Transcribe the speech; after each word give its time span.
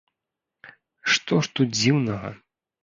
Што 1.17 1.33
ж 1.45 1.53
тут 1.61 1.77
дзіўнага?! 1.79 2.35